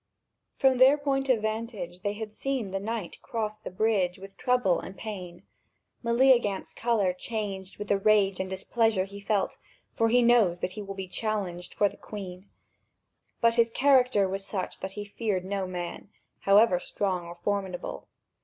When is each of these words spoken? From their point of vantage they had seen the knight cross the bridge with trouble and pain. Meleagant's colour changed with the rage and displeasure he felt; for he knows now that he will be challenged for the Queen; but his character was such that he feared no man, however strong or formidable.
From 0.57 0.79
their 0.79 0.97
point 0.97 1.29
of 1.29 1.43
vantage 1.43 1.99
they 1.99 2.13
had 2.13 2.31
seen 2.31 2.71
the 2.71 2.79
knight 2.79 3.21
cross 3.21 3.57
the 3.59 3.69
bridge 3.69 4.17
with 4.17 4.35
trouble 4.35 4.79
and 4.79 4.97
pain. 4.97 5.43
Meleagant's 6.01 6.73
colour 6.73 7.13
changed 7.13 7.77
with 7.77 7.87
the 7.87 7.99
rage 7.99 8.39
and 8.39 8.49
displeasure 8.49 9.05
he 9.05 9.19
felt; 9.21 9.59
for 9.93 10.09
he 10.09 10.23
knows 10.23 10.57
now 10.57 10.61
that 10.61 10.71
he 10.71 10.81
will 10.81 10.95
be 10.95 11.07
challenged 11.07 11.75
for 11.75 11.87
the 11.87 11.97
Queen; 11.97 12.49
but 13.41 13.53
his 13.53 13.69
character 13.69 14.27
was 14.27 14.43
such 14.43 14.79
that 14.79 14.93
he 14.93 15.05
feared 15.05 15.45
no 15.45 15.67
man, 15.67 16.09
however 16.39 16.79
strong 16.79 17.27
or 17.27 17.35
formidable. 17.35 18.07